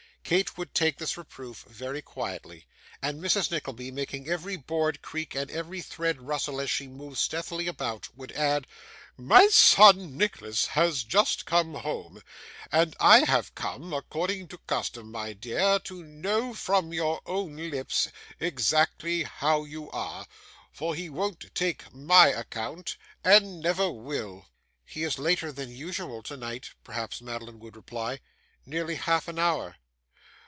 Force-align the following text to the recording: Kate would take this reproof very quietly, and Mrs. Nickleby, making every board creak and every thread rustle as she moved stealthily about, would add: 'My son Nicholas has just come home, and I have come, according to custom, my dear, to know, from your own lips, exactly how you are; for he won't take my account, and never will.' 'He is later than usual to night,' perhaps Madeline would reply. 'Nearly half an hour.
Kate 0.23 0.57
would 0.57 0.73
take 0.73 0.97
this 0.97 1.17
reproof 1.17 1.65
very 1.67 2.01
quietly, 2.01 2.65
and 3.01 3.19
Mrs. 3.21 3.51
Nickleby, 3.51 3.91
making 3.91 4.29
every 4.29 4.55
board 4.55 5.01
creak 5.01 5.35
and 5.35 5.51
every 5.51 5.81
thread 5.81 6.21
rustle 6.21 6.61
as 6.61 6.69
she 6.71 6.87
moved 6.87 7.17
stealthily 7.17 7.67
about, 7.67 8.07
would 8.15 8.31
add: 8.31 8.65
'My 9.17 9.49
son 9.49 10.15
Nicholas 10.15 10.67
has 10.67 11.03
just 11.03 11.45
come 11.45 11.73
home, 11.73 12.21
and 12.71 12.95
I 12.97 13.25
have 13.25 13.53
come, 13.55 13.91
according 13.93 14.47
to 14.49 14.57
custom, 14.59 15.11
my 15.11 15.33
dear, 15.33 15.79
to 15.79 16.01
know, 16.01 16.53
from 16.53 16.93
your 16.93 17.19
own 17.25 17.57
lips, 17.69 18.07
exactly 18.39 19.23
how 19.23 19.65
you 19.65 19.89
are; 19.91 20.27
for 20.71 20.95
he 20.95 21.09
won't 21.09 21.53
take 21.53 21.93
my 21.93 22.27
account, 22.29 22.95
and 23.21 23.59
never 23.59 23.91
will.' 23.91 24.45
'He 24.85 25.03
is 25.03 25.19
later 25.19 25.51
than 25.51 25.75
usual 25.75 26.23
to 26.23 26.37
night,' 26.37 26.69
perhaps 26.85 27.19
Madeline 27.21 27.59
would 27.59 27.75
reply. 27.75 28.21
'Nearly 28.65 28.95
half 28.95 29.27
an 29.27 29.37
hour. 29.37 29.75